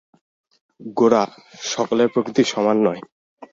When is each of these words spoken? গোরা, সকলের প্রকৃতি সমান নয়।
গোরা, 0.95 1.23
সকলের 1.65 2.07
প্রকৃতি 2.13 2.43
সমান 2.43 2.77
নয়। 2.85 3.01